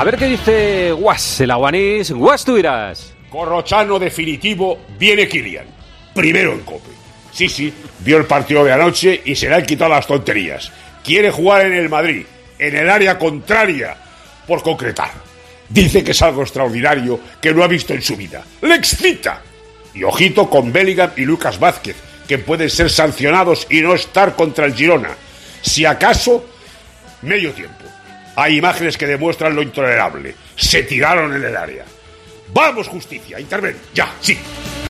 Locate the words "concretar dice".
14.62-16.02